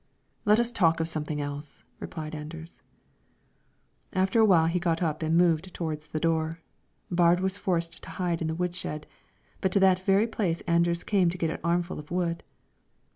[0.45, 2.81] "Let us talk of something else," replied Anders.
[4.13, 6.59] After a while he got up and moved towards the door.
[7.11, 9.05] Baard was forced to hide in the wood shed;
[9.61, 12.41] but to that very place Anders came to get an armful of wood.